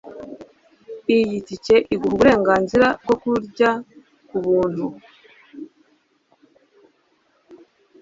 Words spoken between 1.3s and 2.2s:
tike iguha